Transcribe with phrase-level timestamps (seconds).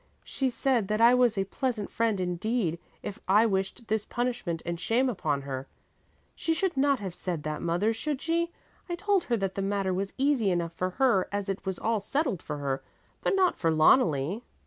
[0.23, 4.79] She said that I was a pleasant friend indeed, if I wished this punishment and
[4.79, 5.67] shame upon her.
[6.35, 8.49] She should not have said that, mother, should she?
[8.89, 11.99] I told her that the matter was easy enough for her as it was all
[11.99, 12.81] settled for her,
[13.21, 14.41] but not for Loneli.